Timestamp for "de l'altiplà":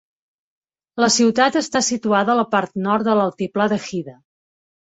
3.11-3.71